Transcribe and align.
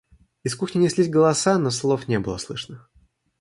Из 0.41 0.55
кухни 0.55 0.79
неслись 0.79 1.09
голоса, 1.11 1.59
но 1.59 1.69
слов 1.69 2.07
не 2.07 2.17
было 2.19 2.37
слышно. 2.37 2.87